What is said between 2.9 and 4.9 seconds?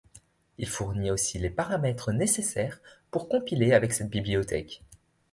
pour compiler avec cette bibliothèque.